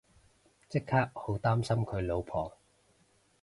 [0.67, 2.57] 即刻好擔心佢老婆